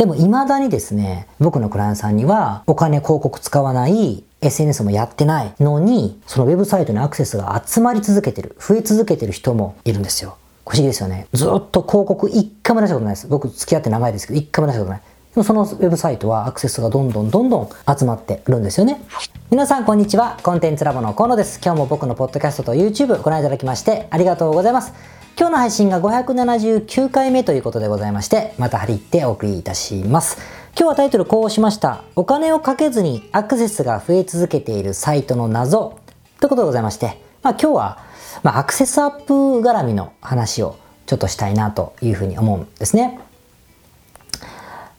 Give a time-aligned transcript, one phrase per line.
[0.00, 10.38] でも未だにですね、僕のクライアントさんにはお金広告使わない SNS もやってないのに、そのウェブサイトにアクセスが集まり続けてる、増え続けてる人もいるんですよ。
[10.64, 11.26] 不思議ですよね。
[11.34, 13.28] ずっと広告一回も出したことないです。
[13.28, 15.02] 僕付き合って長いですけど、一回も出したことない。
[15.44, 17.68] そのウェブサイトはアクセスがどんどんどんどん
[17.98, 19.02] 集まってるんですよね。
[19.50, 20.38] 皆さんこんにちは。
[20.42, 21.60] コンテンツラボの河野です。
[21.62, 24.92] 今日も僕のポッドキャストと YouTube ご覧いただきましてありがとうございます。
[25.38, 30.36] 今日の配信が579回目ということでございまして、また張り入ってお送りいたします。
[30.76, 32.04] 今日はタイトルこうしました。
[32.14, 35.98] お金をかけずにアクセスが増え続けているサイトの謎
[36.40, 37.98] ということでございまして、まあ今日は、
[38.42, 40.76] まあ、アクセスアップ絡みの話を
[41.06, 43.20] ちょっとしたいなというふうに思うんですね。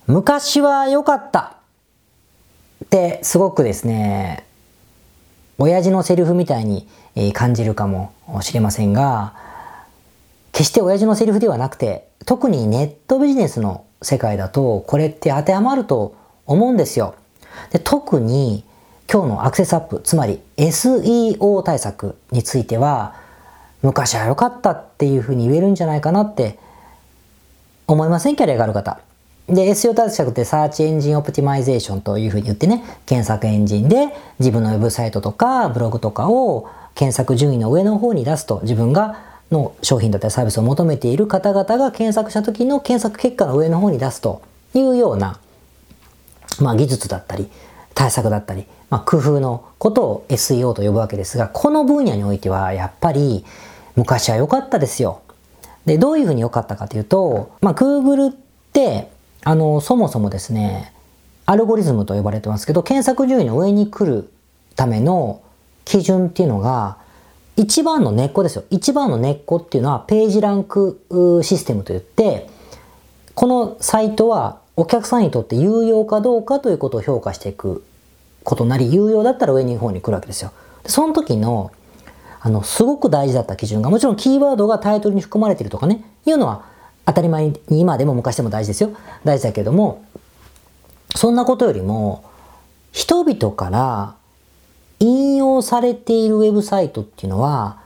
[0.07, 1.57] 昔は良かった
[2.83, 4.45] ってすごくですね、
[5.57, 6.87] 親父のセリフみたいに
[7.33, 9.33] 感じるかもしれませんが、
[10.51, 16.15] 決して親父のセリフではなくて、特にネットビジネスの世界だと、これって当てはまると
[16.45, 17.15] 思うんですよ。
[17.71, 18.63] で特に
[19.11, 23.15] 今日のアクセスアップ、つまり SEO 対策については、
[23.81, 26.57] 昔は良かったっていうふうに言えるんじゃないかなって
[27.87, 28.35] 思いません？
[28.35, 28.99] キャリアがある方。
[29.51, 34.07] で、SEO 対策って search engine optimization というふうに言ってね、検索エンジンで
[34.39, 44.41] 自分のウェブサイトとかブログとかを検索順位の上の方に出すと自分がの商品だったりサービスを求めている方々が検索した時の検索結果の上の方に出すと
[44.73, 45.39] いうような、
[46.61, 47.49] まあ、技術だったり
[47.93, 53.45] 対策だったり、まあ、工夫のことを SEO と呼ぶわけですがこの分野においてはやっぱり
[53.95, 55.21] 昔は良かったですよ。
[55.85, 58.35] でどういうふうに良かったかというと、まあ、Google っ
[58.71, 59.10] て
[59.43, 60.93] あのそもそもですね
[61.45, 64.31] アルゴリズムと呼ばれてますけど検索順位の上に来る
[64.75, 65.41] ための
[65.85, 66.97] 基準っていうのが
[67.57, 68.63] 一番の根っこですよ。
[68.69, 70.99] 一番の根っこっていうのはページランク
[71.43, 72.49] システムといって、
[73.35, 77.83] このサイトはお客さんにとって有用かどうかということを評価していく
[78.43, 80.51] ことなり、有用だったら上に方に来るわけですよ。
[80.85, 81.71] その時の、
[82.39, 86.63] あの、すごく大事だった基準が、もちろんキーワードがタイトルに含まれているとかね、いうのは
[87.11, 88.91] 当たり前に今でも昔でも大事ですよ。
[89.23, 90.03] 大事だけども、
[91.15, 92.23] そんなことよりも、
[92.91, 94.15] 人々から
[94.99, 97.77] 引用されているウェブサイトっていうのは、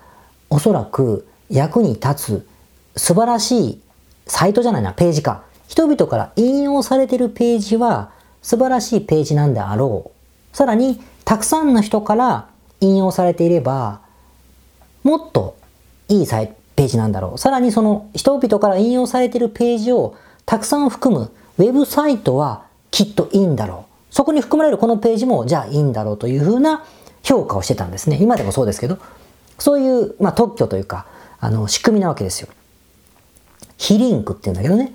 [0.49, 2.47] おそらく役に立つ
[2.95, 3.81] 素晴らしい
[4.27, 5.43] サイトじゃないな、ページか。
[5.67, 8.11] 人々から引用されているページは
[8.43, 10.11] 素晴らしいページなんであろ
[10.53, 10.55] う。
[10.55, 12.47] さらに、たくさんの人から
[12.81, 14.01] 引用されていれば、
[15.03, 15.57] もっと
[16.09, 17.37] いいサイページなんだろう。
[17.37, 20.15] さらにその人々から引用されているページを
[20.45, 24.13] たくさん含むウェブサイトはきっといいんだろう。
[24.13, 26.85] そこに含まれるこのページもじゃあいいんだろうというふうな
[27.23, 28.17] 評価をしてたんですね。
[28.21, 28.97] 今でもそうですけど、
[29.57, 31.05] そういう、まあ、特許というか、
[31.39, 32.47] あの、仕組みなわけですよ。
[33.77, 34.93] 非リンクっていうんだけどね。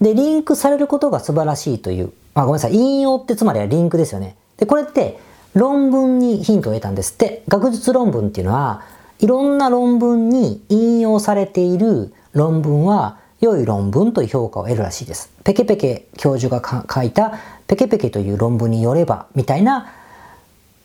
[0.00, 4.36] で、リンクされることが素晴らしいという、まあ、ごめんなさい、引用ってつまりはリンクですよね。
[4.56, 5.18] で、これって
[5.54, 7.42] 論文にヒントを得たんですって。
[7.48, 8.82] 学術論文っていうのは、
[9.20, 15.32] いろんな論文に引用されている論文は良い論文という評価を得るらしいです。
[15.44, 19.92] ペケペケ教授が書いたペケペケという論文によればみたいな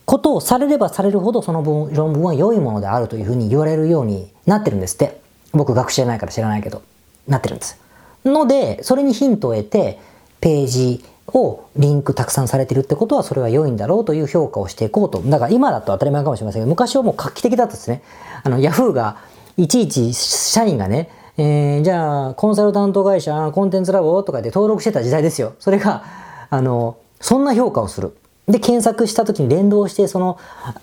[0.06, 5.24] ことをされればされるほどその分論文は良いものであるというふうに言われるようになってるんですって。
[5.54, 6.82] 僕学習じゃないから知らないけど、
[7.28, 7.80] なってるんです。
[8.26, 10.00] ので、それにヒントを得て、
[10.42, 15.22] ページをリンクたくさんされてるってことはそれは良いんだろうという評価をしていこうと。
[15.22, 18.04] だから今だと当たり前かもしれませんけど、昔はもう画期的だったですね。
[18.44, 19.18] あの、ヤフーが
[19.58, 25.54] いちいち社員がね、えー、じゃあコンサルタント会社、コンテンツラボとかで登録してた時代ですよ。
[25.60, 26.04] それが、
[26.50, 28.16] あの、そんな評価をする。
[28.48, 30.38] で、検索した時に連動して、その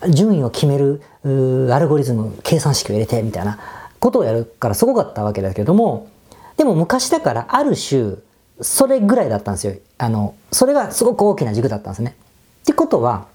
[0.09, 3.59] 順位を決めるアルゴリズム、計算式を入れてみたいな
[4.01, 6.09] ことをやるからすごかったわけだけども、
[6.57, 8.17] でも昔だからある種、
[8.61, 9.75] それぐらいだったんですよ。
[9.99, 12.17] あの、それがすごく大きな軸だったんですね。
[12.63, 13.27] ってことは、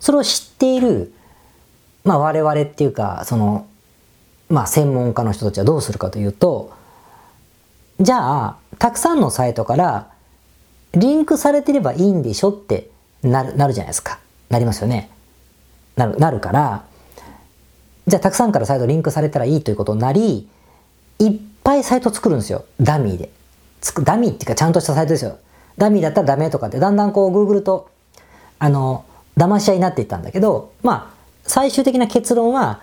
[0.00, 1.12] それを知っている、
[2.04, 3.66] まあ我々っていうか、その、
[4.48, 6.72] まあ専門家の人たちはどうするかというと、
[8.00, 10.10] じゃあ、たくさんのサイトから
[10.92, 12.90] リンクされてればいいんでしょって
[13.22, 14.18] なる、なるじゃないですか。
[14.48, 15.10] なりますよね。
[15.96, 16.84] なる、なるから、
[18.06, 20.48] じゃあたくさんからサイトリンクされたらいいということになり、
[21.18, 22.64] いっぱいサイト作るんですよ。
[22.80, 23.30] ダミーで。
[23.80, 25.38] つくダミーっていうかちゃんとしたサイトですよ。
[25.76, 27.88] ダミーだったらダメとかってだんだんこう Google と、
[28.58, 29.04] あの、
[29.36, 31.14] 騙し合いになっていったんだけど、まあ、
[31.44, 32.80] 最終的な結論は、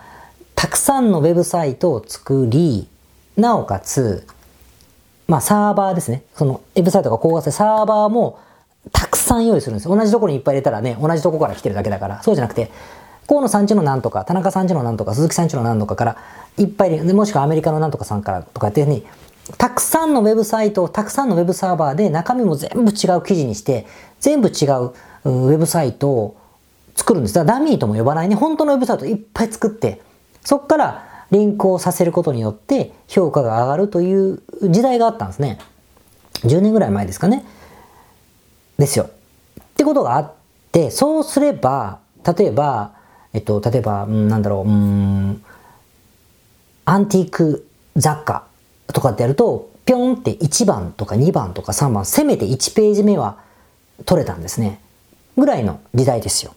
[0.56, 2.88] たくさんのウェブサイトを作り、
[3.36, 4.26] なおかつ、
[5.28, 6.24] まあサーバーですね。
[6.36, 8.40] そのウェブサイトが高画性サーバーも
[8.92, 9.96] たくさん用意するんですよ。
[9.96, 12.24] 同じところにいっぱい入れたらね、同じところから来てるだけだから。
[12.24, 12.72] そうじゃなくて、
[13.28, 16.18] 河野さんちのなんとか、田中さんちのなんとか、鈴木さんちのなんとかから
[16.58, 17.14] いっぱい入れる。
[17.14, 19.06] もしくはアメリカのなんとかさんからとかっていうふうに、
[19.58, 23.86] たくさんのウェブサイトをたくさんのウェブサーバーで中身も全部違う記事にして、
[24.20, 24.94] 全部違う
[25.24, 26.38] ウェブサイトを
[26.96, 27.34] 作るんです。
[27.34, 30.02] ダミーとも呼ばないね、本当のウェブサイトいっぱい作って、
[30.44, 35.60] そこからリンクをさせることによって評価が上がるという時代があったんですね。
[36.42, 37.46] 10年ぐらい前ですかね。
[38.78, 39.06] ですよ。
[39.06, 40.34] ってことがあっ
[40.72, 42.00] て、そうすれば、
[42.38, 42.94] 例えば、
[43.34, 45.44] えっと、例えば、うん、なんだろう、うん、
[46.86, 48.46] アンティーク雑貨
[48.88, 53.38] とかってやると、ぴょんって1番とか2番とか3番、せめて1ページ目は
[54.06, 54.80] 取れたんですね。
[55.38, 56.54] ぐらいの時代ですよ。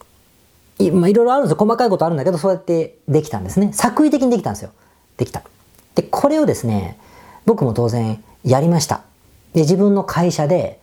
[0.79, 1.57] い,、まあ、いろいろあるんですよ。
[1.57, 3.71] 細かいことあるんだけど、そうやってできたんですね。
[3.73, 4.71] 作為的にできたんですよ。
[5.17, 5.43] できた。
[5.95, 6.97] で、これをですね、
[7.45, 9.01] 僕も当然やりました。
[9.53, 10.79] で、自分の会社で、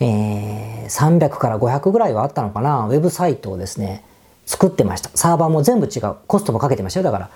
[0.00, 4.04] えー、300から500ぐらいはあったのかな、ウェブサイトをですね、
[4.46, 5.10] 作ってました。
[5.14, 6.16] サーバーも全部違う。
[6.26, 7.04] コストもかけてましたよ。
[7.04, 7.30] だから、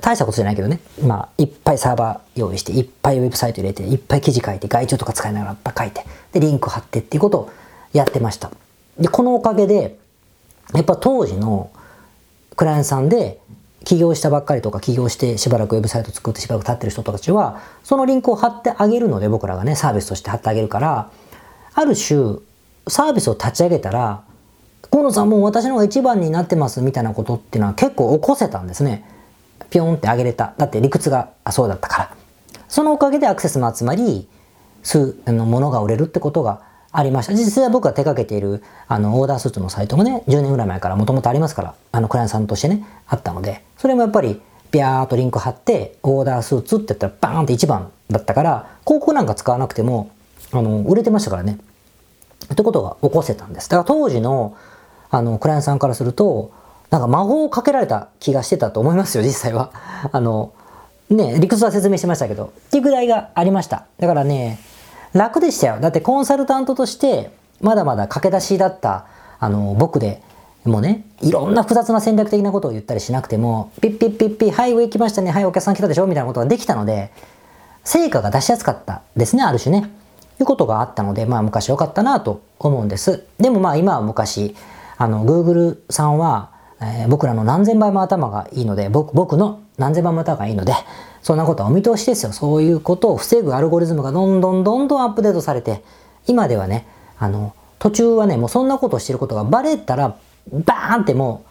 [0.00, 0.80] 大したことじゃないけどね。
[1.02, 7.50] まあ、いっぱいサーバー用意して、いっぱいウェブサイト入れて、いっぱい記事書いて、外注とか使いながらいっ書いて、で、リンク貼ってっていうことを
[7.92, 8.50] やってました。
[8.98, 9.98] で、このおかげで、
[10.74, 11.70] やっぱ当時の
[12.56, 13.38] クライアントさんで、
[13.84, 21.10] 起業したばっかりとか起業してしばらくウェブサイト作ってしばらく経ってる人たちは、そのリンクを貼ってあげるので、僕らがね、サービスとして貼ってあげるから、
[21.74, 22.38] ある種、
[22.88, 24.22] サービスを立ち上げたら、
[24.90, 29.04] 河野さんもう私の方が一番になってますみたいなことっていうのは結構起こせたんですね。
[29.70, 30.54] ピョンって上げれた。
[30.58, 32.14] だって理屈がそうだったから。
[32.68, 34.28] そのおかげでアクセスも集まり、
[34.82, 36.60] 数のものが売れるってことが
[36.92, 37.32] ありました。
[37.32, 44.40] 実際僕が手掛けているあのオーダースーツのサイトもね、10年ぐらい前からもともとありますから、あのクライアントさんとしてね、あったので、それもやっぱり
[44.70, 50.10] ビャーっとリンク貼って、オーダースーツって言ったらバーンって1番だったから、広告なんか使わなくても、
[50.52, 51.58] あの、売れてましたからね。
[52.52, 53.68] ってことが起こせたんです。
[53.68, 54.56] だから当時の、
[55.10, 56.52] あの、クライアントさんからすると、
[56.94, 59.72] なんか魔法をかけられた気がしてたと思いますよ、実際は。
[60.12, 60.52] あの、
[61.10, 63.86] ね、理屈は説明してましたけど、っていうぐらいがありました。
[63.98, 64.60] だからね、
[65.12, 65.80] 楽でしたよ。
[65.80, 69.06] だってコンサルタントとして、まだまだ駆け出しだった、
[69.40, 70.22] あの、僕で、
[70.64, 77.10] もうね、いろんな複雑な戦略的なことを言ったりしなくても、ピッピッピッピッ、はい、上来ましたね、はい、お客さん来たでしょみたいなことができたので、
[77.82, 79.90] 成果が出しやすかったですね、ある種ね。
[80.38, 83.24] いうことがあったので、まあ昔良かったなと思うんです。
[83.40, 84.54] でもまあ今は昔、
[84.96, 86.53] あの、Google さんは、
[86.84, 90.72] えー、僕らの何千倍も頭がいいので、僕、僕の何千倍も頭がいいので、
[91.22, 92.32] そんなことはお見通しですよ。
[92.32, 95.82] そういうことを防ぐアルゴリズムがどんどんどんどんアップデートされて、
[96.26, 96.86] 今ではね、
[97.18, 100.16] あの、途中はね、もうそんなことをしてることがバレたら、
[100.52, 101.48] バーンってもう、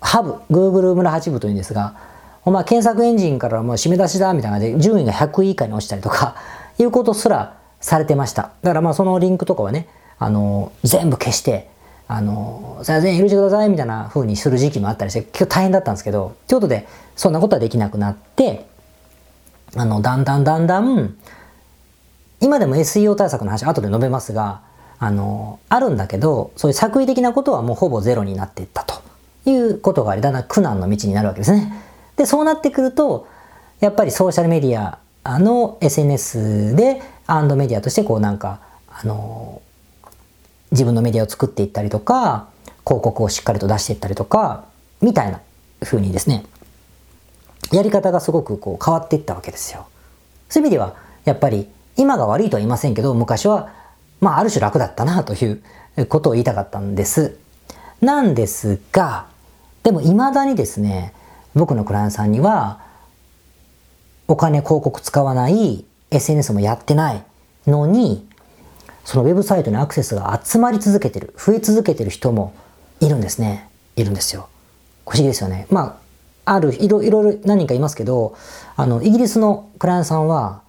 [0.00, 1.96] ハブ、Google 村八部というんですが、
[2.44, 6.36] お前検索エンジンからもう締め出しだみたいな感じで順位が100位以下に落ちたりとか、
[6.78, 8.52] いうことすらされてました。
[8.62, 9.88] だからまあそのリンクとかはね、
[10.18, 11.68] あの、全部消して、
[12.08, 16.86] あの、すいません、許してくださいみたいな風にする時期もあったりして、結構大変だったんですけど、ということで、
[17.16, 18.66] そんなことはできなくなって、
[19.74, 21.16] あの、だんだんだんだん、
[22.40, 24.60] 今でも SEO 対策の話、後で述べますが、
[24.98, 29.02] あの、あるんだけど、そういう作為的なことはもうほぼゼロになっていったと
[29.44, 31.72] いうことがあり、だんだん苦難の道になるわけですね。
[32.16, 33.26] で、そうなってくると、
[33.80, 39.60] やっぱりソーシャルメディアの SNS でアンドメディアとしてこうなんかあの
[40.70, 42.48] 自分のメディアを作っていったりとか
[42.84, 44.64] 広告をしっかりと出していったりとか
[45.00, 45.40] みたいな
[45.82, 46.44] 風にですね
[47.72, 49.86] やり方がすごくこう変わっていったわけですよ。
[50.48, 53.72] そういう意味ではやっぱり今が悪いとは言いませんけど昔は
[54.20, 57.36] まあある種楽だったなということを言いたかったんです。
[58.00, 59.26] なんですが
[59.82, 61.12] でも未だにですね
[61.54, 62.80] 僕のクライアントさんには
[64.28, 67.24] お金広告使わない SNS もやってない
[67.66, 68.28] のに、
[69.06, 72.52] そのウェブサイトにアクセスが集まり続けてる、増え続けてる人も
[73.00, 73.70] いるんですね。
[73.94, 74.48] いるんですよ。
[75.06, 75.68] 不思議ですよね。
[75.70, 76.00] ま
[76.44, 78.36] あ、ある、いろいろ何人かいますけど、
[78.74, 80.60] あの、イギリスのクライアントさんは、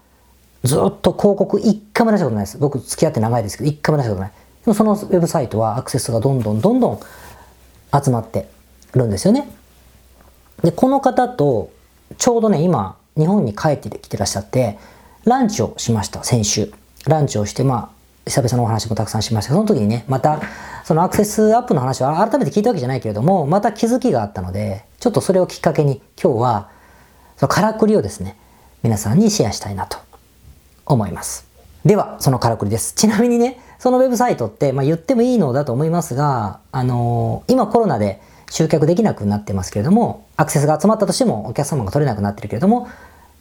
[0.64, 2.60] ずっと広告一回も出したことないです。
[2.60, 4.32] 僕付き合って長いですけど、一回も出したことない。
[4.32, 4.36] で
[4.68, 7.00] もそのウェブサイトはアクセスがどんどんどんどん
[8.04, 8.48] 集まって
[8.94, 9.50] るんですよね。
[10.62, 11.72] で、この方と、
[12.20, 14.78] ちょうどね、今、日本に帰ってきてらっしゃって、
[15.24, 16.72] ランチをしました、先週。
[17.08, 17.97] ランチをして、まあ、
[18.30, 20.42] 久々のお話もたくさんしましたその時にね、また、
[20.84, 26.70] そのアクセスアップの話は改めて聞いたわけじゃないけれども、また気づきがあったので、ちょっとそれをきっかけに今日は、
[27.38, 28.38] そのからくりをですね、
[28.84, 29.98] 皆さんにシェアしたいなと
[30.86, 31.48] 思います。
[31.86, 32.94] では、そのからくりです。
[32.94, 42.88] ちなみにね、そのウェブサイトって、まあ、言ってもいいのだと思いますが、あのー、今コロナで集客できなくなってますけれども、アクセスが集まったとしてもお客様が取れなくなってるけれども、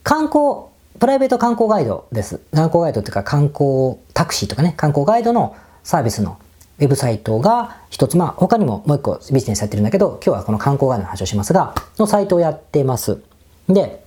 [0.02, 0.66] 観光、
[0.98, 2.40] プライベート観光ガイドです。
[2.54, 6.38] 観光ガイドっていうか観光タクシーとかね、観光ガイドのサービスの
[6.78, 13.20] ウェブサイトが一つ、まあ他にももう一個ビジネスやってるんだけど、今日はこの観光ガイドの話をしますが、のサイトをやってます。
[13.68, 14.04] で、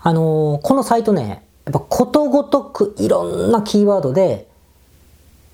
[0.00, 4.48] あのー、このサイトね、やっぱことごとくいろんなキーワードで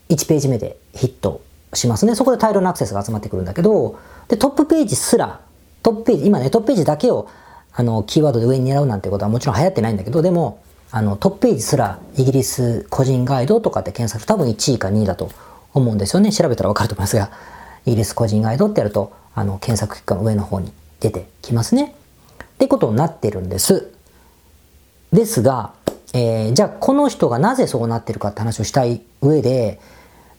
[0.08, 1.42] 1ページ目でヒット
[1.74, 2.14] しますね。
[2.14, 5.40] そこで大量のアクセスが集まってくるんだけど、で、トップページすら、
[5.82, 7.28] トップページ、今ね、トップページだけを
[7.78, 15.30] あの、キーワードで上に狙うなんてことはもちろん流行ってないんだけど、でも、あの、トップページすらイギリス個人ガイドとかって検索多分1位か2位だと
[15.74, 16.32] 思うんですよね。
[16.32, 17.30] 調べたらわかると思いますが、
[17.86, 21.94] イギリス個人ガイドってやると、あの、検索結果の上の方に出てきますね。
[22.42, 23.92] ってことになってるんです。
[25.12, 25.70] ですが、
[26.14, 29.78] えー、じゃあこの人がなぜそうなってるかって話をしたい上で、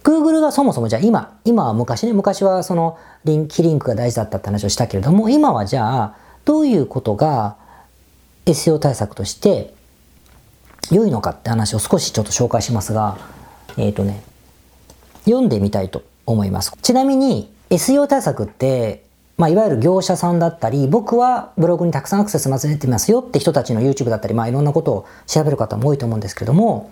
[0.03, 7.55] Google がそもそもじゃあ今、今は昔ね、昔はそのリンキリンクが大事だったって話をしたけれども、今はじゃあどういうことが
[8.45, 9.73] SEO 対策として
[10.91, 13.17] 良いのかって話を少しちょっと紹介しますが、
[13.77, 14.23] えっ、ー、とね、
[15.25, 16.75] 読んでみたいと思います。
[16.81, 19.03] ちなみに SEO 対策って
[19.39, 26.91] まあ、いわゆる業者さんだったり、僕はブログにたくさんアクセス混ぜてますよって人たちの YouTube だったり、まあ、いろんなことを調べる方も多いと思うんですけども、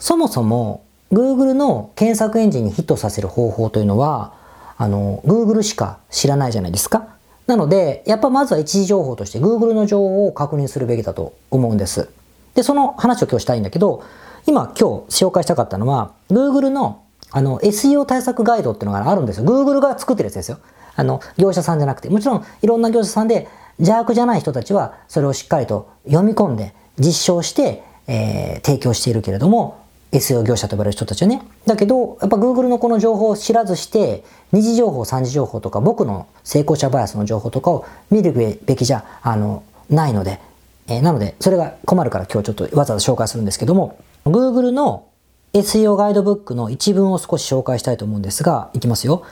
[0.00, 4.34] そもそも Google の検索エンジンにヒットさせる方法というのは、
[4.76, 7.06] あの、Google しか知らないじゃないですか。
[7.46, 12.08] なので、やっぱまずは一時情報として Google の情報を確認するべきだと思うんです。
[12.54, 14.02] で、その話を今日したいんだけど、
[14.46, 19.44] 今今日紹介したかったのは、Google のあの SEO 対策ガイドっていうのがあるんですよ。
[19.44, 20.58] Google が作ってるやつですよ。
[20.94, 23.48] あの、業者さんじゃなくて、もちろんいろんな業者さんで
[23.78, 31.42] 邪悪じゃない人たちはそれをしっかりと読み込んで実証して、えー、提供しているけれども、SEO 業者と呼ばれる人たちはね。
[31.66, 40.40] だけど、やっぱ Google のこの情報を知らずして、二次情報、三次情報とか、僕の成功者バイアスの情報とかを見るべきじゃ、あの、ないので、
[40.88, 45.06] えー、なので、それが困るから今日ちょっとわざわざ紹介するんですけども、Google の
[45.52, 49.24] SEO ガイドブックの一文を少し紹介したいと思うんですが、いきますよ。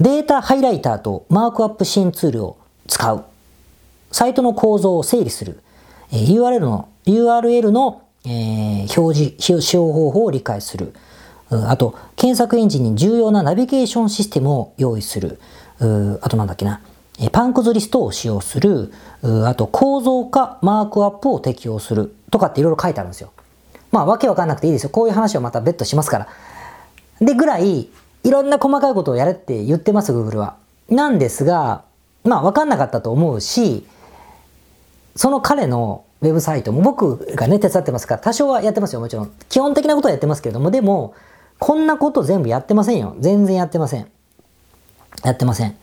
[0.00, 3.24] データハイライターとマークアップ支援ツールを使う。
[4.12, 5.60] サイトの構造を整理する。
[6.12, 10.92] えー URL の、URL の、えー、表示、使用方法を理解する。
[11.48, 15.38] あと、検索エンジンに重要なナビゲーションシステムを用意する。
[16.20, 16.80] あとなんだっけな。
[17.30, 18.92] パンクズリストを使用する。
[19.22, 22.16] あと、構造化、マークアップを適用する。
[22.32, 23.30] とかっていろいろ書いてあるんですよ。
[23.92, 24.90] まあ、わけわかんなくていいですよ。
[24.90, 26.28] こういう話をまた別途しますから。
[27.20, 27.88] で、ぐらい、
[28.24, 30.56] いろんな細かいことをやれって言ってます、Google は。
[30.90, 31.84] なんですが、
[32.24, 33.86] まあ分かんなかったと思うし、
[35.14, 39.32] その彼のウェブサイトも僕がね、手伝ってますから、多少はやってますよ、もちろん。
[39.48, 41.14] 基本的なことはやってますけれども、でも、
[41.58, 43.16] こんなこと全部やってませんよ。
[43.20, 44.06] 全然やってません。
[45.24, 45.76] やってません。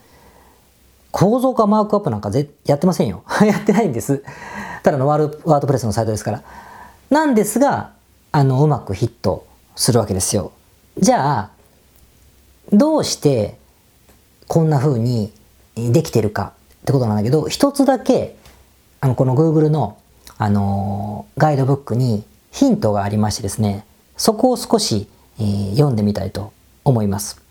[1.12, 3.24] 構造化マークアップなんかぜやってませんよ。
[3.46, 4.24] やってないんです。
[4.82, 6.44] ただのワーワードプレスのサイトですから。
[7.10, 7.92] なんですが、
[8.32, 10.52] あの、うまくヒットするわけですよ。
[10.98, 11.50] じゃあ、
[12.72, 13.58] どうして
[14.48, 15.32] こんな風に
[15.76, 18.36] できてるかってことなんだけど、一つだけ、
[19.00, 19.98] あの、この Google の、
[20.44, 23.86] あの、ガイドブックにヒントがありましてですね、
[24.18, 25.08] そこを少し、
[25.40, 26.52] えー、読んでみたいと
[26.84, 27.42] 思います。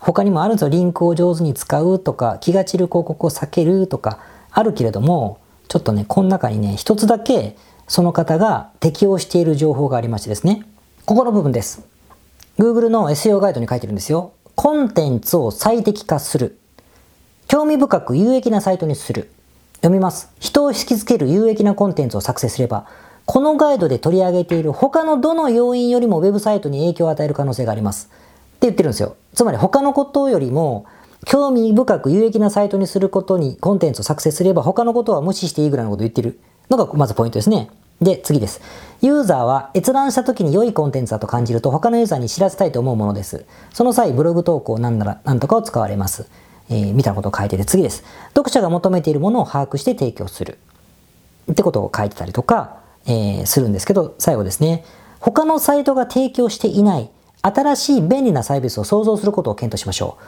[0.00, 4.18] 他にもあるぞ、リンクを上手に使うとか、気が散る広告を避けるとか、
[4.50, 5.38] あるけれども、
[5.68, 7.56] ちょっとね、この中にね、一つだけ
[7.88, 10.66] その方が適用している情報がありましてですね、
[11.06, 11.86] ここの部分です。
[12.58, 14.34] Google の SEO ガイドに書いてるんですよ。
[14.54, 16.58] コンテンツを最適化する。
[17.48, 19.30] 興味深く有益なサイトにする。
[19.76, 20.30] 読みます。
[20.40, 22.86] 人を引きつける有益なコンテンツを作成すれば、
[23.24, 28.08] このガイドで取り上げている他のどの要因よりもウェブサイトに影響を与える可能性があります。
[28.08, 29.16] って言ってるんですよ。
[29.34, 30.86] つまり他のことよりも、
[31.24, 36.38] 興味深く有益なサイトにすることにコンテンツを作成すれば他のことは無視していいぐらいのことを言ってる
[36.70, 37.70] のがまずポイントですね。
[38.00, 38.60] で、次です。
[39.00, 43.44] ユーザーは閲覧した時に良いコンテンツだと感じると他のユーザーに知らせたいと思うものです。
[43.72, 46.26] その際、ブログ投稿なんなら何とかを使われます。
[46.68, 48.04] えー、みたいなことを書いてて次です。
[48.34, 50.58] 読者が求めているものを把握して提供する。
[51.50, 54.84] ってことを書いてたりとか、えー、するんですけど、最後ですね。
[55.20, 57.10] 他のサイトが提供していない
[57.42, 60.18] 新しい便利なサービスを創造することを検討しましょ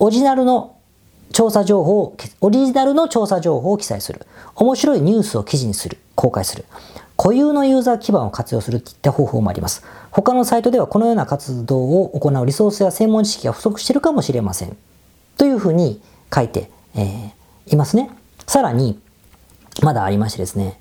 [0.00, 0.06] う。
[0.06, 0.76] オリジナルの
[1.32, 4.26] 調査情報を、オリジナルの調査情報を記載する。
[4.54, 5.98] 面白いニュースを記事にする。
[6.14, 6.64] 公開する。
[7.16, 9.82] 固有のユーザー基盤を活用するといった方法もあります。
[10.10, 14.76] 他のサイトではこのような活動を行うリソースや専門知識が不足しているかもしれません。
[15.42, 16.00] というふうに
[16.32, 18.10] 書いて、えー、いますね。
[18.46, 19.00] さらに、
[19.82, 20.78] まだありましてですね、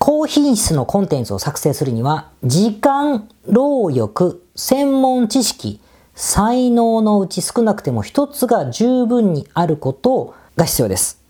[0.00, 5.80] 高品質のコンテンツを作成するには、時間、労力、専門知識、
[6.16, 11.22] 才能のうち少なくても一つが十分にあることが必要です。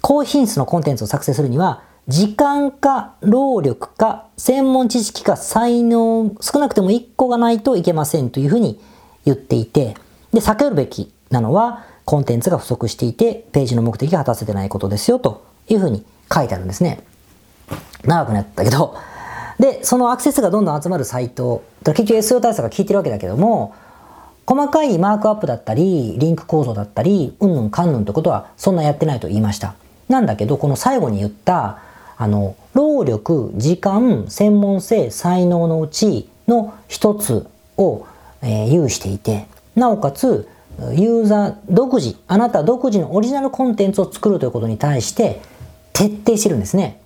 [0.00, 8.80] 高品質のコンテンツを作成するには、時間か労力か専門知識か才能少なくても1個がないといけませんというふうに
[9.26, 9.96] 言っていて
[10.32, 17.04] で避けるべきなのはコンテンツが不足していてページの目的が果たせてないことですよというふうに書いてあるんですね
[18.04, 18.96] 長くなったけど、
[19.58, 23.74] で、そのアクセスがどんどん集まるサイト、結局 SEO 対策が効いてるわけだけども、
[24.46, 29.74] 細かいマークアップだったり、リンク構造だったり、うんぬんかんぬんってことはそんなやってないと言いました。
[30.08, 31.80] なんだけど、この最後に言った、
[32.16, 37.46] あの、労力、時間、専門性、才能のうちの一つ
[37.76, 38.06] を、
[38.42, 40.48] えー、有していて、なおかつ、
[40.92, 45.40] ユーザー独自、あなた独自のオリジナルコンテンツを作るということに対して
[45.92, 47.00] 徹底してるんですね。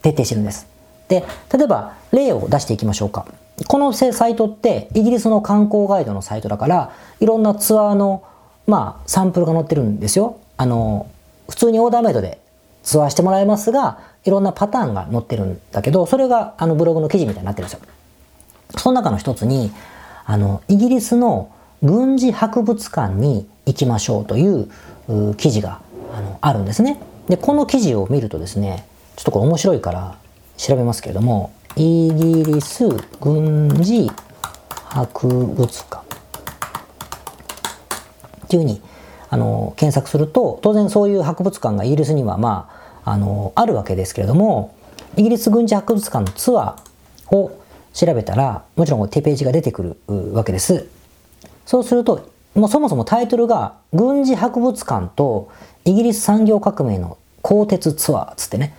[0.00, 0.66] 徹底してるんです。
[1.08, 3.26] で、例えば例を出していきましょうか。
[3.68, 8.22] このサイトってイギリスの観光ガイドのサイトだから、いろんなツアーの、
[8.66, 10.38] まあ、サンプルが載ってるんですよ。
[10.56, 11.06] あの、
[11.48, 12.38] 普通にオーダーメイドで
[12.82, 17.86] ツアーしてもらえますが、いろんなパターンが載ってるんだけど、それがあのブログの記事みたいになってるんですよ。
[18.78, 19.70] その中の一つに、
[20.24, 21.50] あの、イギリスの
[21.82, 24.68] 軍事博物館に行きましょうという
[25.36, 25.80] 記事が
[26.14, 27.00] あのあるんですね。
[27.28, 28.86] で、この記事を見るとですね、
[29.16, 30.16] ちょっとこれ面白いから
[30.56, 32.88] 調べますけれども、イギリス
[33.20, 34.10] 軍事
[34.84, 36.04] 博物館
[38.44, 38.82] っていうふうに
[39.30, 42.68] あの検索すると、当然そういう博物館がイギリスにはま
[43.04, 44.74] あ、あの、あるわけですけれども、
[45.16, 47.58] イギリス軍事博物館のツアーを
[47.92, 50.86] 調べたら、もちろん手ページが出てくるわけです。
[51.66, 55.48] そうすると、もうそもそもタイトルが軍事博物館と
[55.84, 58.74] イギリス産業革命の鋼鉄ツアーつってね、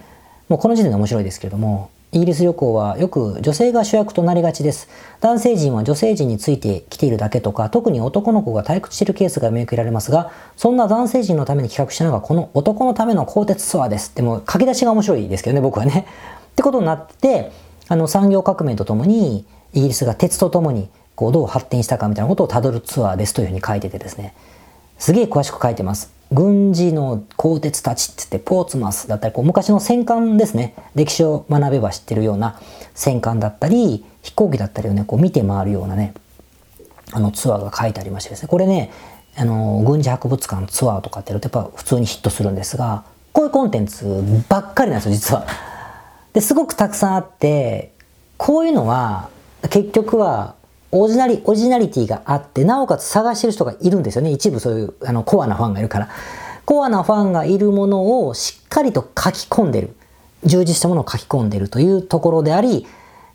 [0.50, 4.88] もうこの時点で面白いですけれども、イギリス旅行はよく女性が主役となりがちです。
[5.20, 14.16] 男性陣は女性陣についてきているだけとか、特に男の子が退屈しているケースが見受けられますが、そんな男性陣のために企画したのがこの男のための鋼鉄ツアーです。
[14.16, 16.06] でも書き出しが面白いですけどね、僕はね。
[16.52, 17.52] ってことになって、
[17.88, 24.34] あの産業革命とともに、イギリスが鉄とともにこうどう発展したかみたいなことをたどるツアーですというふうに書いててですね、
[24.98, 26.12] すげえ詳しく書いてます。
[26.32, 32.60] 軍事の鋼鉄たちって言って、ポーツマスだったり、こう昔の戦艦ですね、歴史を学べば知ってるような
[32.96, 36.14] 戦艦だったり、飛行機だったりをね、こう見て回るようなね、
[37.12, 38.92] あのツアーが書いてありましてですね、これね、
[39.36, 45.46] あの、軍事博物館ツアーとかってやるとやっぱ普通にヒットするんですが、こういうコンテンツばっかりなんですよ、実は。
[46.34, 47.92] で、すごくたくさんあって、
[48.38, 49.30] こういうのは
[49.70, 50.56] 結局は
[50.96, 54.32] オリジナリ、オリジナリティがあって、なおかつ探してる人がいるんですよね。
[54.32, 56.10] 一部そういうあのコアなファンがいるから。
[56.66, 59.96] コアなファンがいるものをしっかりと書き込んでる。
[60.46, 62.86] 充実したものを書き込んでるというところであり、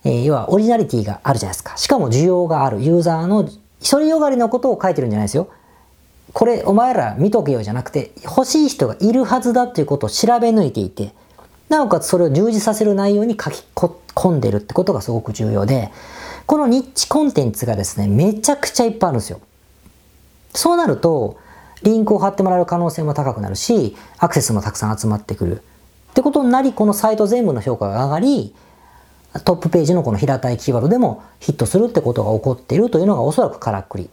[0.04, 1.76] えー、要はオリジナリティがあるじゃないですか。
[1.76, 2.80] しかも需要がある。
[2.82, 5.48] ユーザーの独りよがりのことを書いてるんじゃないですよ。
[6.32, 11.12] これお前ら見とけよじゃなくて、欲しい人がいるはずだっていうことを調べ抜いていて、
[11.68, 15.90] なおかつそれを充実させる内容に書き込んでるってことがすごく重要で、
[16.48, 19.42] このニッチコンテンツがですね、めちゃくちゃいっぱいあるんですよ。
[20.54, 21.36] そうなると、
[21.82, 25.56] リンクを貼ってもらえる可能性も高くなるし、アクセスもたくさん集まってくる。
[25.56, 28.54] ってことになり、このサイト全部の評価が上がり、
[29.44, 34.08] トップページのこの平たいキーワードでもヒットするってことが起こっているというのがおそらくからっくり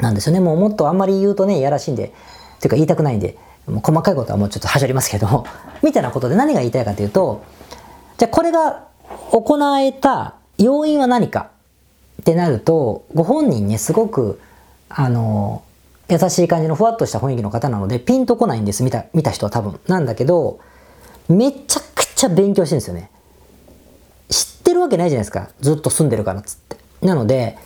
[0.00, 0.40] なんですよね。
[0.40, 2.14] もうもっとあんまり言うとね、やらしいんで、
[2.60, 5.44] ていうか言いたくないんで、もう細かいことはもうちょっとはしょりますけど、
[5.82, 7.44] みたいなことで何が言いたいかというと、
[8.16, 8.86] じゃあこれが
[9.30, 11.50] 行えた要因は何か
[12.20, 14.40] ってなると、ご本人ね、すごく、
[14.88, 15.62] あの、
[16.08, 19.80] 優しい感じのふわっとした雰囲気の方なので、ピンとこないんです、見た、見た人は多分。
[19.86, 20.60] なんだけど、
[21.28, 23.10] めちゃくちゃ勉強してるんですよね。
[24.28, 25.48] 知ってるわけないじゃないですか。
[25.60, 26.76] ずっと住んでるからっつって。
[27.00, 27.58] なので、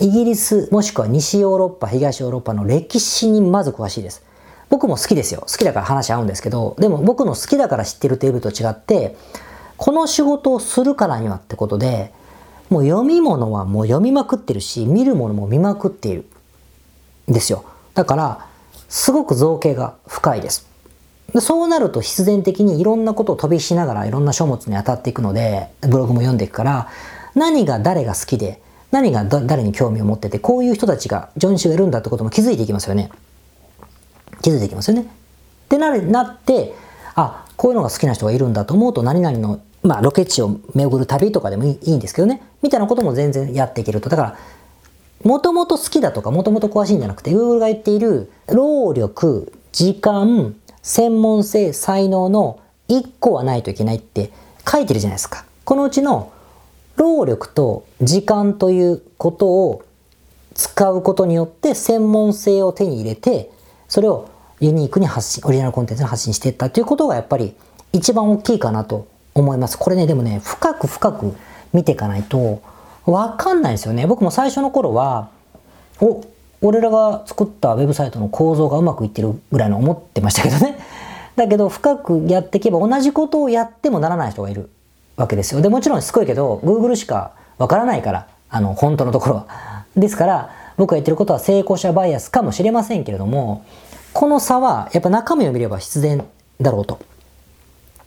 [0.00, 4.22] イギリス、もしくは西ヨーロッパ、東ヨーロッパの歴史にまず詳しいです。
[4.70, 5.42] 僕も好きですよ。
[5.42, 9.16] 好きだから話合うんですけど、でも僕の好きだから知ってるテーブルと違って、
[9.76, 12.12] この仕事をするからにはってことで、
[12.72, 16.24] もう読み物はもう読みまくってるし、見るものも見まくっている。
[17.28, 17.66] ですよ。
[17.92, 18.46] だから、
[18.88, 20.66] すごく造形が深いです。
[21.34, 26.88] でそうなると必然的にいろんなことを飛びしながらいろんな書物に当たっていくので、ブログも読んでいくから、
[27.34, 33.10] 何が誰が好きで、何が誰に興味を持ってて、こういう人たちが、ジョン氏がいるんだってことも気づいていきますよね。
[34.40, 35.02] 気づいていきますよね。
[35.02, 36.74] ってななって、
[37.16, 42.42] あ、こういうのが好きな人がいるんだと思うと、何々のまあ、ロケ地を巡る旅とかでもいいんですけどね。
[42.62, 44.08] みたいなことも全然やっていけると。
[44.08, 44.38] だから、
[45.24, 54.32] もともと好きだとか、もともと詳しいんじゃなくて、Google が言っている、労力、時間、専門性、才能の1個はないといけないって
[54.68, 55.44] 書いてるじゃないですか。
[55.64, 56.32] このうちの、
[56.96, 59.84] 労力と時間ということを
[60.54, 63.50] 使うことによって専門性を手に入れて、
[63.88, 64.28] それを
[64.60, 67.54] ユニークに発信、オリジナルコンテンツに発信していったということがやっぱり
[67.92, 69.78] 一番大きいかなと思います。
[69.78, 71.34] これね、でもね、深く深く
[71.72, 72.62] 見ていかないと、
[73.06, 74.06] わかんないですよね。
[74.06, 75.30] 僕も最初の頃は、
[76.00, 76.22] お、
[76.60, 80.78] 俺らが作ったウェブサイトの構造がうまくいってるぐらいの思ってましたけどね。
[81.34, 84.70] だけど深くやっていけば同じことをやってもならない人がいる
[85.16, 85.60] わけですよ。
[85.60, 89.84] で、もちろんしつこいけど、Google しかわからないから、あの、本当のところは。
[89.96, 93.64] ですから、僕が言ってることは成功者バイアスかもしれませんけれども、
[94.12, 96.24] この差はやっぱ中身を見れば必然
[96.60, 97.00] だろうと、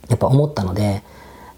[0.08, 1.02] やっぱ思ったので、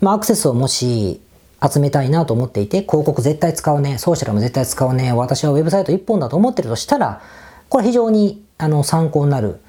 [0.01, 1.21] まあアクセスをもし
[1.63, 7.21] 集めたいなと思っていて、広告絶対使うね、ソーシャルも絶対使うね、私はウェブサイト一本だと思ってるとしたら、
[7.69, 9.61] これ非常にあの参考になる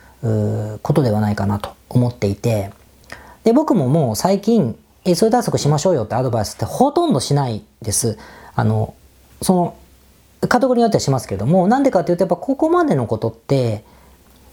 [0.84, 2.72] ことではないかなと思っていて、
[3.44, 8.18] で、僕ももう最近、SEO 対策しましょうよってアドバイスってほとんどしないです。
[8.54, 8.94] あの、
[9.42, 9.76] その、
[10.48, 13.84] カテゴリーによってはしますけども、なんでかっていうと、やっぱここまでのことって、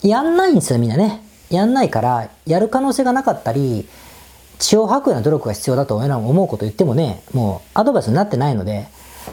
[0.02, 1.22] やんないんですよ、みんなね。
[1.50, 3.86] やんないから、やる可能性がなかったり、
[4.58, 8.86] 血を吐くような努力が必要だと思うこと言ってもね、もうアドバイスになってないので、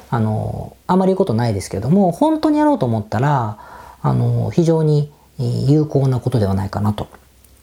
[0.09, 3.57] あの、あまり言うことないですけども、本当にやろうと思ったら、
[4.01, 7.07] あの、非常に有効なことではないかなと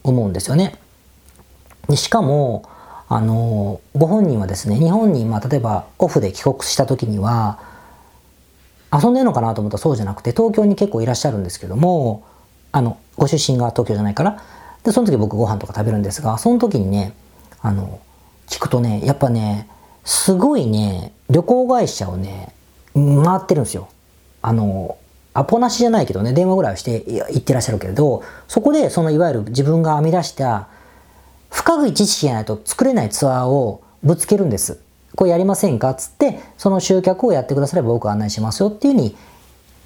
[0.02, 0.78] 思うんですよね。
[1.88, 2.64] でしかも、
[3.08, 7.58] あの、ご本人はですね、日本に、まあ、例えばオフで帰国した時には、
[8.92, 12.24] 遊んでるのかなと思ったらそうじゃなくて、東京に結構いらっしゃるんですけども、
[12.72, 14.42] あの、ご出身が東京じゃないから、
[14.84, 17.14] で、その時僕ご飯とか食べるんですが、その時にね、
[17.62, 18.00] あの、
[18.48, 19.68] 聞くとね、やっぱね、
[20.04, 22.54] すごいね、旅行会社をね、
[22.94, 23.88] 回ってるんですよ。
[24.42, 24.96] あの、
[25.32, 30.68] アポなしじゃないけどね、電話ぐらいはして行ってらっしゃるけれど、そこでそのいわゆる自分が編み出した
[31.50, 34.80] 深い知識がないと作れないツアーをぶつけるんです。
[35.14, 35.94] これやりませんか？
[35.94, 39.16] つって、その集客をやってくだされば僕案内しますよっていうふうに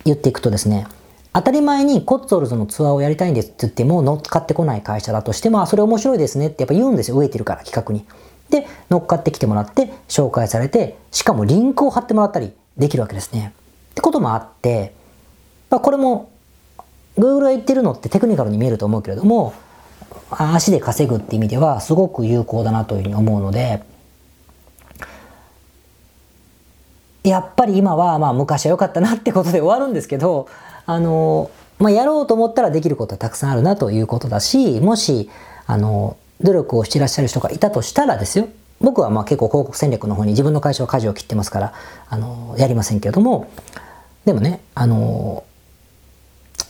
[0.04, 0.86] 言っていくとですね、
[1.34, 7.20] 当たり前にコッツォルズのツアーをやりたいんですって言っても乗っかってこない会社だとしても、あ、それ面白いですねってやっぱ言うんですよ。
[7.20, 8.06] 飢えてるから企画に。
[8.50, 13.52] で、乗っかってきてもらって紹介されて、しかもリンクを貼ってもらったりできるわけですね。
[13.90, 14.94] ってこともあって、
[15.70, 16.30] まあ、これも
[17.18, 19.54] Google が言ってるのってテクニカルに見えると思うけれども、
[20.30, 23.82] 足で稼ぐって意味ではすごく有効だなというふうに思うので、
[27.24, 30.46] やっぱり今はまあ昔は良かったなってことで終わるんですけど、
[30.86, 35.30] あの、まあ、やろうと思ったらできることはたくさんあるなということだし、もし、
[35.66, 38.48] あの、努力をしていらっしゃる人がいたとしたらですよ、
[38.80, 41.72] 僕はまあ結構広告戦略の方に自分の会社は舵を切ってますから、
[42.08, 43.50] あの、やりませんけれども、
[44.24, 45.44] でもね、あの、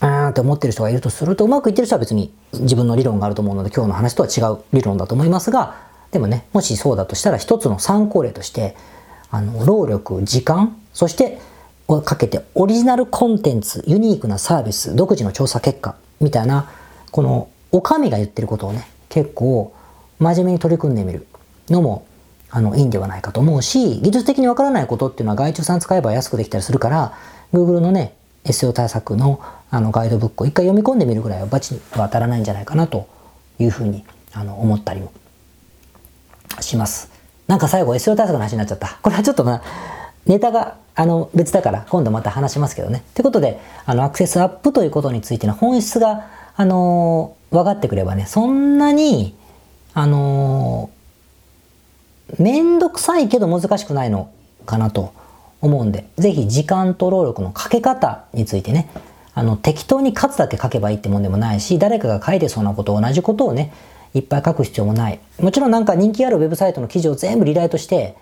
[0.01, 5.77] あーって思ってる人がいるとすると、うまくいってる人は別に自分の理論があると思うので、今日の話とは違う理論だと思いますが、
[6.13, 8.77] でもね、もしそうだとしたら一つの参考例として、
[9.31, 11.41] あの、労力、時間、そして
[11.89, 16.71] をかけてオリジナルコンテンツ、ユニークなサービス、独自の調査結果みたいな、
[17.11, 19.75] このお上が言ってることをね、結構
[20.19, 21.27] 真面目に取り組んでみる
[21.69, 22.07] のも
[22.51, 27.13] あのいいんではないかと思うし、技術的にわからないことっていうのは外注さん使えば安くできたりするから、
[27.53, 33.09] Google のね、SEO 対策のあのガイドブックを一回読み込んでみるぐらいはバチには当たらないんじゃないかなと
[33.59, 35.13] いうふうにあの思ったりも
[36.61, 37.11] します。
[37.49, 38.99] なんか最後 SEO 対策の話になっちゃった。
[39.03, 39.63] これはちょっとまあ、
[40.27, 43.03] ネタがあの別だから今度また話しますけどね。
[43.15, 49.35] ということで、あのアクセスアップということについての本質が、あのー、分かってくればね、そんなに、
[49.93, 54.31] あのー、めんどくさいけど難しくないの
[54.67, 55.13] かなと
[55.61, 58.89] 思うんで、ぜひ時間と労力のかけ方についてね、
[59.35, 63.73] あの、適当に勝つだけ書けばいいってもんでもないし、誰かが書いてそうなこと、同じことをね、
[64.15, 65.19] いっぱい書く必要もない。
[65.41, 68.17] もちろんなんか人気あるウェブサイトの記事を全部リライトして、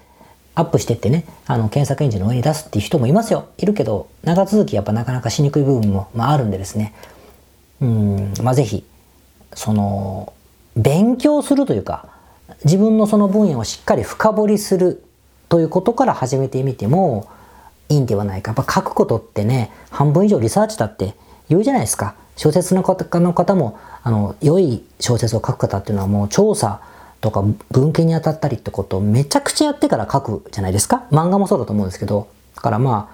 [0.54, 3.48] アップしてってね、あの、検索エンジンの上に出すっていう人もいますよ。
[3.56, 6.94] いるけど、長続きやっぱなかなかしにくい部分も、まあ、あるんでですね。
[7.80, 8.84] うん、まあ、ぜひ、
[9.54, 10.32] その、
[10.76, 12.08] 勉強するというか、
[12.64, 15.02] 自分のその分野をしっかり深掘りする
[15.48, 17.28] ということから始めてみても
[17.88, 18.52] いいんではないか。
[18.54, 21.14] やっぱ書くことってね、半分以上リサーチだって
[21.48, 22.14] 言うじゃないですか。
[22.36, 26.80] 小説の方の方も、あの、良い小説を書く方っていうのはもう調査
[27.22, 31.06] とか文献に当たったりってことをめちゃくちゃやってから書くじゃないですか？
[31.10, 32.28] 漫画もそうだと思うんですけど。
[32.54, 33.08] だからま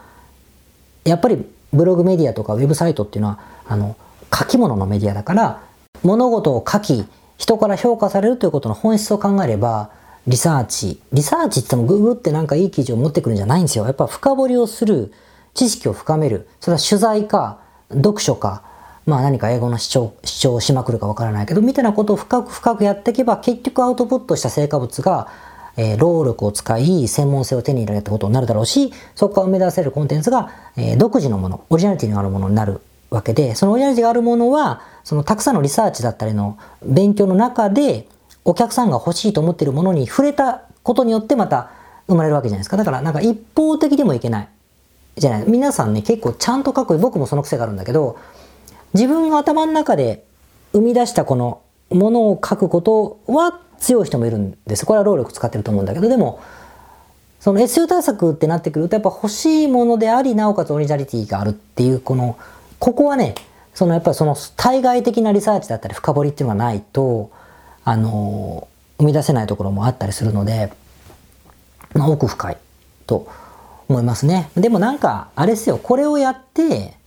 [1.05, 3.97] あ、やっぱりブログメディアとかウェブサイトっていうのは、あの、
[4.35, 5.63] 書き物のメディアだから、
[6.03, 7.05] 物事を書き、
[7.37, 9.91] 人から評価されるということの本質を考えれば、
[10.27, 11.01] リサーチ。
[11.13, 13.85] リサーチって言っても Google ってなんかいい記事を持ってくるんじゃないんですよ。
[13.85, 15.13] やっぱ深掘りをする、
[15.55, 16.49] 知識を深める。
[16.61, 18.63] それは取材か、読書か、
[19.09, 25.29] まあ何か英語の主張、主張しまくるかわからないけど、みたいなことを深く深くやっていけば、結局アウトプットした成果物が、
[25.79, 38.07] えー、労力を使い、専門性を手に入れるってことになるだろうし、そこから生み出せるコンテンツが、えー、独自のもの、オリジナリティのあるものになるわけで、そのオリジナリティがあるものは、そのたくさんのリサーチだったりの勉強の中で、
[38.45, 41.71] お客さんが欲しいと思っているものに触れたことによってまた
[42.09, 42.77] 生まれるわけじゃないですか。
[42.77, 44.49] だからなんか一方的でもいけない。
[45.17, 45.45] じゃない。
[45.47, 46.99] 皆さんね、結構ちゃんと書く。
[46.99, 48.19] 僕もその癖があるんだけど、
[48.95, 50.25] 自分が頭の中で
[50.73, 54.85] 生み出したこのものを書くことは強い人もいるんです。
[54.85, 56.09] これは労力使ってると思うんだけど。
[56.09, 56.41] でも
[57.41, 62.37] その SEO 対策ってなってくるとやっぱ欲しいものでありなおかつオリジナリティがあるっていうこの
[62.79, 63.35] ここはね
[63.75, 67.31] そのやっぱりその対外的なリサーチだったり深掘りっていうのがないと
[67.85, 68.67] あの
[68.99, 70.73] 生み出せないところもあったりするので、
[71.95, 72.57] まあ、奥深い
[73.07, 73.29] と
[73.89, 74.51] 思いますね。
[74.57, 75.79] でもなんかあれですよ。
[75.79, 76.98] これをやって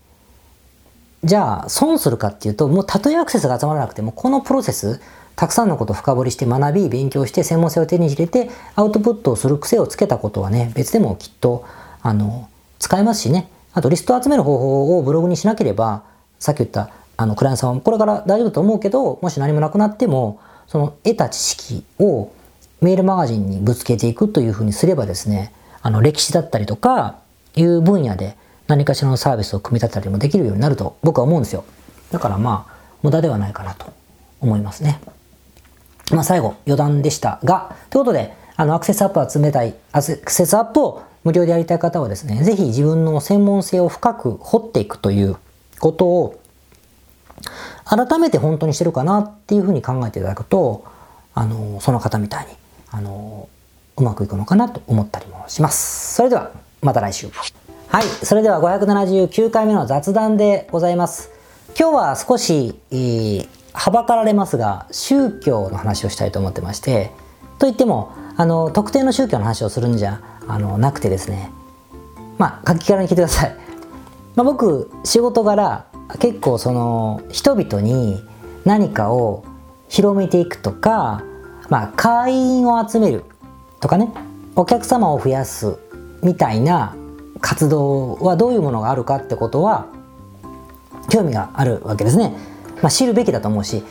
[1.23, 4.99] じゃあ損するかっていうともうたとえアクセスが集まらなくてもこのプロセス
[5.36, 11.65] たくさんのことを深掘りして学び勉強して専門性を手に入れてアウトプットをする癖をつけたことはね別でもきっと
[12.01, 13.49] あの使えますしね。
[13.73, 16.03] あとリストを集める方法をブログにしなければ
[16.39, 22.31] さっき言ったあのクライアントさんはこれから大丈夫だと思うけどもし何もなくなってもその得た知識を
[22.81, 27.19] メールマガジンにぶつけていくというふうにすればですねあの歴史だったりとか
[27.55, 28.36] いう分野で
[28.71, 31.65] 何かしらのサービスを組み立てたりもできるようになると僕は思うんですよ
[32.12, 33.91] だからまあ無駄ではないかなと
[34.39, 34.99] 思いますね。
[36.12, 45.38] まあ、最後、余談でしたが、ということで、あの、アクセスアップを集めたい、アクセスアップを無料でやりたい方はですね、ぜひ自分の専門性を深く掘っていくという
[45.79, 46.39] ことを、
[47.86, 50.86] 改めて本当にしてるかなっていうふうに考えていただくと、
[51.34, 52.51] あの、その方みたいに、
[52.91, 53.47] あの、
[53.97, 56.15] うまくいくのかなと思ったりもします。
[56.15, 57.29] それでは、また来週。
[57.91, 58.04] はい。
[58.25, 61.30] それでは579回目の雑談でございます。
[61.77, 67.12] 今日は少し、えーはばかられますが宗教の話をしたいと思ってまして
[67.60, 71.51] といってもあの特定の宗教の話をするんじゃあのなくてですね
[72.38, 73.56] まあ書きからに聞いてください、
[74.36, 75.88] まあ、僕仕事柄
[76.19, 78.21] 結構その人々に
[78.65, 79.45] 何かを
[79.88, 81.23] 広めていくとか、
[81.69, 83.23] まあ、会員を集める
[83.80, 84.12] とかね
[84.56, 85.77] お客様を増やす
[86.21, 86.95] みたいな
[87.41, 89.88] 活動はどういうものがあるかってことは
[91.10, 92.34] 興味があるわけですね。
[92.82, 93.84] まあ、知るべきだと思うし。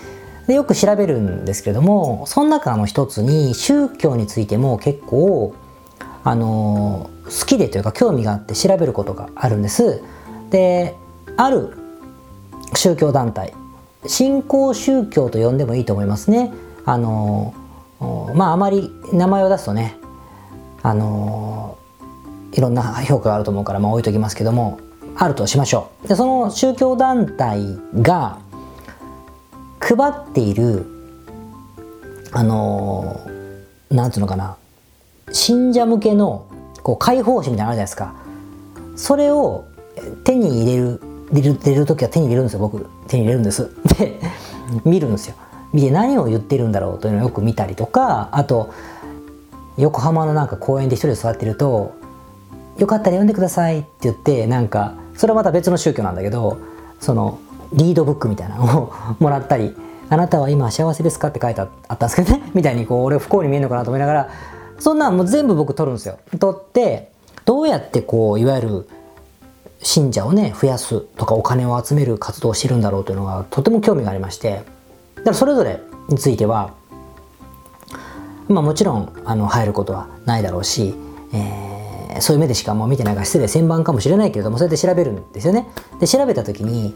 [0.46, 5.54] でよく調べるんですけれどもその中の一つに宗教についても結構
[6.24, 10.02] あの好きでというか興味があって調べることがあるんです。
[10.50, 10.96] で
[11.36, 11.76] ある
[12.74, 13.54] 宗教団体
[14.06, 16.52] 新興宗教と呼んでもいいと思いますね。
[16.84, 17.54] あの
[18.34, 19.96] まああまり名前を出すとね
[20.82, 21.69] あの
[22.52, 24.80] いろんな評価があると思うからまあ置いときますけども
[25.16, 26.08] あるとしましょう。
[26.08, 28.38] でその宗教団体が
[29.80, 30.86] 配っている
[32.32, 34.56] あのー、なんつうのかな
[35.32, 36.46] 信者向けの
[36.82, 38.14] こう解放誌みたいなのあるじゃないですか。
[38.96, 39.64] それを
[40.24, 41.00] 手に入れる
[41.32, 42.86] 入れる入れる時は手に入れるんですよ僕。
[43.08, 43.70] 手に入れるんです。
[43.98, 44.20] で
[44.84, 45.34] 見るんですよ。
[45.72, 48.70] 見て何を言ってるんだろうというのをよく見たりとかあと
[49.78, 51.94] 横浜のなんか公園で一人で座ってると
[52.80, 56.58] 「よかったら読んでください」って言ってなんかそれはまた別の宗教なんだけど
[56.98, 57.38] その
[57.72, 59.76] リードブックみたいなのを もらったり
[60.08, 61.28] あなたは今幸せですか？
[61.28, 64.28] って書いてあったんですけどね みたいにこう俺不幸に見えるのかなと思いながら
[64.78, 66.16] そんなんもう全部僕取るんですよ。
[66.38, 67.12] 取って
[67.44, 68.88] どうやってこういわゆる
[69.82, 74.62] 信者をね増やすとかお金を集める活動をしてるんだろうというのがとても興味がありまして
[75.16, 76.70] だからそれぞれについては
[78.48, 80.94] まあもちろんあの入ることはないだろうし、
[81.32, 81.69] えー、
[82.20, 85.68] そういう目でしかもう見てないから失礼千番かもしれないけれどもそれで調べるんですよね。
[86.00, 86.94] で調べた時に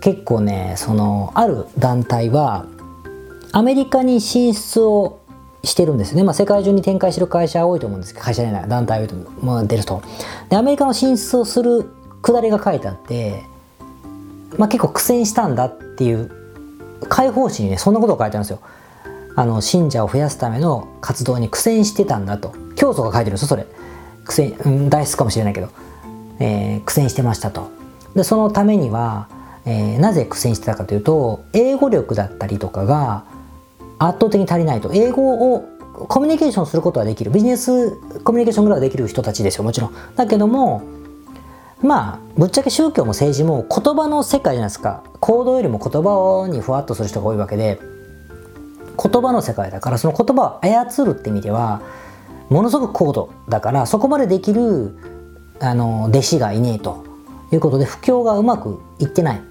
[0.00, 2.66] 結構ねそのある団体は
[3.52, 5.20] アメリカに進出を
[5.64, 9.08] してるんですね、まあ、世界中に展開してる会社多いと思うんですけど会社じゃない団体
[9.40, 10.02] も出ると。
[10.48, 11.90] でアメリカの進出をする
[12.22, 13.42] くだりが書いてあって、
[14.56, 16.30] まあ、結構苦戦したんだっていう
[17.08, 18.60] 解放誌にねそんなことが書いてあるんですよ。
[19.34, 22.52] あの信者を増やすための活動に苦戦してたんだと。
[22.78, 23.66] 教祖が書いてるんですよそれ。
[24.24, 25.68] 苦戦、うん、大好かもしれないけど、
[26.38, 27.70] えー、苦戦してましたと。
[28.14, 29.28] でそのためには
[29.68, 33.24] えー、なぜ苦戦してたかというと英語力だったりとかが
[33.98, 34.92] 圧倒的に足りないと。
[34.94, 35.68] 英語を
[36.08, 37.30] コミュニケーションすることはできる。
[37.30, 37.90] ビジネス
[38.22, 39.94] コミュニケーションぐらいはできる人たちですよもちろん。
[40.16, 40.82] だけども
[41.82, 45.02] まあぶっちゃけ宗教も政治も言葉の世界じゃないですか。
[45.20, 47.78] 行動よりも言葉にふわっとする人が多いわけで
[49.02, 51.82] 言葉の世界だからその言葉を操るって意味では
[52.48, 54.96] ものすごく高度だからそこまでできる
[55.60, 57.04] あの弟子がいねえと
[57.52, 59.42] いうことで布教がうまくいってない。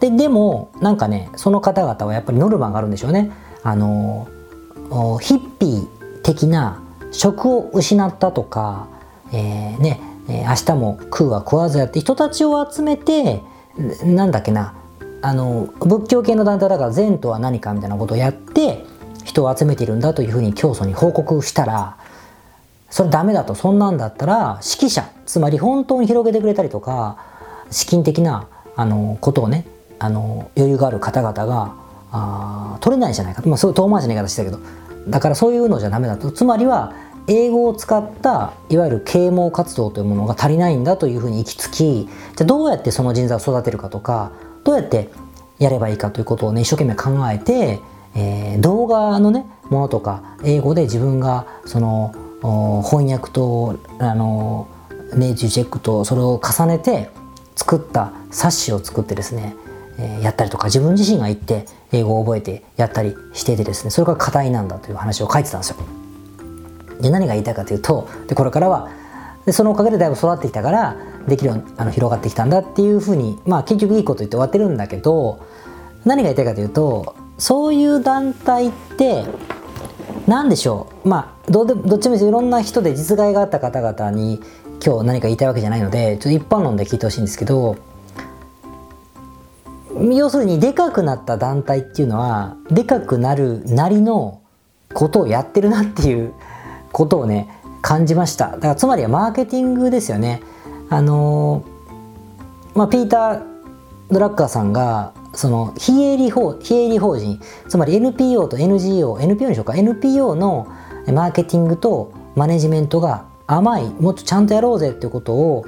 [0.00, 3.30] ででもなんかねその方々はやっぱりノルマがあるんでしょうね。
[3.62, 4.28] あの
[5.20, 8.88] ヒッピー的な職を失ったとか、
[9.32, 13.42] えー、ね明日も食うは食わずやって人たちを集めて
[14.04, 14.74] なんだっけな
[15.22, 18.84] あの仏教系の団体だから善とは何かみたいなことをやって
[19.24, 21.96] 人を集めているんだというふうに教祖に報告したら
[22.94, 23.56] それダメだと。
[23.56, 27.16] そんなんだったら指揮者つまり本当に広げてくれたりとか
[27.68, 29.66] 資金的なあのことをね
[29.98, 31.74] あの余裕がある方々が
[32.12, 33.42] あ取れないじゃないか。
[33.46, 34.62] まあそういう遠回しな言い方してたけど。
[35.08, 36.30] だからそういうのじゃダメだと。
[36.30, 36.92] つまりは
[37.26, 44.30] 英語を使ったいわゆる啓蒙活動というものが足りないんだというふうに行き着きじゃあどうやってその人材を育てるかとか
[44.62, 45.10] どうやって
[45.58, 47.80] やればいいかということをね一生懸命考えて、
[48.14, 52.14] えー、動画のねものとか英語で自分がその
[52.82, 54.68] 翻訳とあの
[55.14, 57.10] ネイティブチェックとそれを重ねて
[57.56, 59.56] 作った冊子を作ってですね、
[59.98, 65.76] えー、やったりとか自分自身が行って英語を覚えてやったりしててですねそれが課題なんだという話を書いてたんですよ。
[67.00, 68.90] で何が言いたいかというとでこれからは
[69.46, 75.40] でそのおかげでだいぶ育ってきたからできるようにあの広がってきたんだっていうふうにまあ結局いいこと言って終わってるんだけど
[76.04, 79.24] 何が言いたいかというとそういう団体って
[80.26, 81.08] 何でしょう。
[81.08, 84.40] まあどうでどっちもいろんな人で実害があった方々に
[84.84, 87.76] 今日何か言いたいわけじゃないのでちょっと一般論で聞いてほしいんですけど
[90.12, 94.40] 要するにでかくなった団体っていうのはでかくなるなりの
[94.92, 96.32] ことをやってるなっていう
[96.92, 97.48] ことをね
[97.82, 98.52] 感じました。
[98.52, 100.42] だからつまりはマーケティングですよね。
[100.88, 101.64] あの
[102.74, 103.42] まあピーター・
[104.10, 109.74] ドラッカーさんがその非営利法非営利法人つまり NPO と NGO NPO にしようか。
[109.74, 110.68] NPO の
[111.12, 115.66] マーケティングとマネジメントが甘いもっとちゃんとやろうぜっていうことを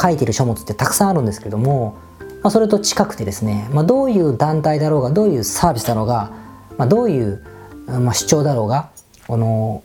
[0.00, 1.96] 書いてる書物ってたくさんあるんですけども、
[2.42, 6.32] まあ、それと近くてですね、まあ、どういう団体だろうがどういうサービスだろうが、
[6.76, 7.44] まあ、どういう、
[7.86, 8.90] まあ、主張だろうが
[9.26, 9.84] この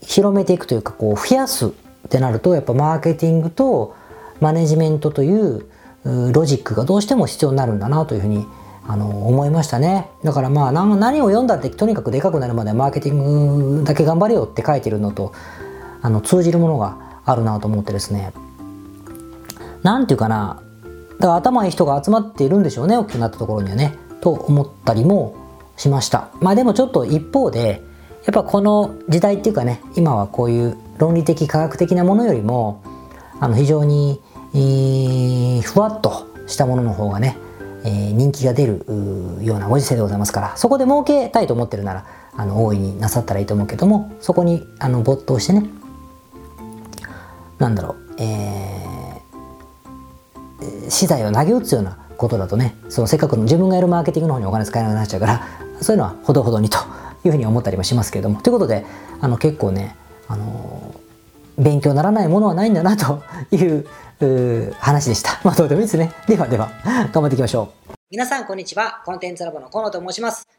[0.00, 1.70] 広めていくというかこう増やすっ
[2.08, 3.94] てなるとやっぱマーケティングと
[4.40, 5.66] マネジメントという
[6.04, 8.46] ロジックがどうしても必要になるんだなというふうに
[8.86, 10.10] あの思いましたね。
[10.22, 15.32] だからまあ何を読んだってとにかくでかくなるまでマーケティングだけ頑張れよって書いてるのと
[16.02, 18.32] あの通じるものがあるなと思ってですね。
[19.82, 20.62] 何て言うかな。
[21.18, 23.96] だから頭いい人が集まっているんでしょうね大きくなったところにはね。
[24.20, 25.34] と思ったりも
[25.76, 26.28] しました。
[26.40, 27.82] まあでもちょっと一方で
[28.26, 32.82] やっぱこの時代っていうかね今はこういう論理的科学的なものよりも
[33.40, 34.20] あの非常に、
[34.54, 37.36] えー、ふわっとしたものの方がね、
[37.84, 38.84] えー、人気が出る
[39.42, 45.68] ようなご時世でございますからそこで儲けたいと思ってるならあの大いになさったらいいと思うけどもそこにあの没頭してね
[47.58, 55.46] なんだろう、えー、資材を投げ打つようなことだとねそのせっかくの自分がやるマーケティングの方にお金使えなくなっちゃうから
[55.80, 56.78] そういうのはほどほどにと
[57.24, 58.86] いうふうに思ったりもしますけれどもということで
[59.20, 59.96] あの結構ね
[60.28, 60.83] あの
[61.58, 63.22] 勉強ならないものはないんだなと
[63.54, 63.86] いう
[64.78, 65.40] 話でした。
[65.44, 66.12] まあどうでもいいですね。
[66.26, 66.70] ではでは、
[67.12, 67.92] 頑張っていきましょう。
[68.10, 69.02] 皆さん、こんにちは。
[69.04, 70.46] コンテンツラボの河野と申します。